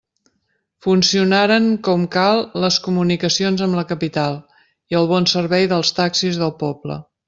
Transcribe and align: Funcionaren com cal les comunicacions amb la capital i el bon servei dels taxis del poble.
Funcionaren 0.85 1.67
com 1.89 2.07
cal 2.17 2.41
les 2.65 2.79
comunicacions 2.87 3.63
amb 3.69 3.81
la 3.83 3.87
capital 3.95 4.43
i 4.61 5.01
el 5.03 5.11
bon 5.15 5.33
servei 5.37 5.73
dels 5.77 5.97
taxis 6.05 6.45
del 6.45 6.61
poble. 6.69 7.03